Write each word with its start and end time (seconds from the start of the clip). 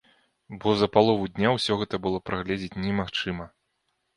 Бо 0.63 0.71
за 0.79 0.87
палову 0.95 1.27
дня 1.35 1.51
ўсё 1.57 1.77
гэта 1.81 1.95
было 2.07 2.23
прагледзець 2.31 2.79
немагчыма. 2.87 3.45